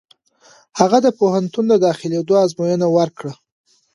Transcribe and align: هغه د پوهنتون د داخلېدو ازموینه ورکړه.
هغه 0.79 0.97
د 1.05 1.07
پوهنتون 1.19 1.65
د 1.69 1.73
داخلېدو 1.85 2.33
ازموینه 2.43 2.87
ورکړه. 2.97 3.33